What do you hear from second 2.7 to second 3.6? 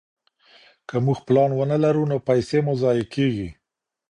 ضايع کيږي.